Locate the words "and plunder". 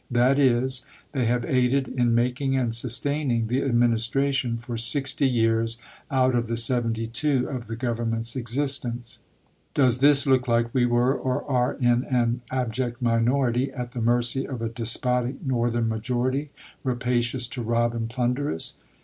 17.93-18.51